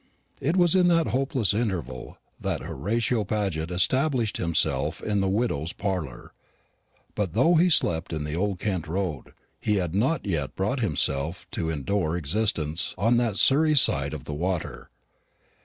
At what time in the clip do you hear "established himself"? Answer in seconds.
3.69-5.03